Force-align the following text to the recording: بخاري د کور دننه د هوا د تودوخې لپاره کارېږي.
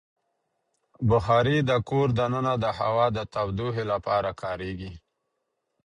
بخاري 1.09 1.57
د 1.69 1.71
کور 1.89 2.07
دننه 2.19 2.53
د 2.63 2.65
هوا 2.79 3.07
د 3.17 3.19
تودوخې 3.33 3.83
لپاره 3.93 4.29
کارېږي. 4.41 4.91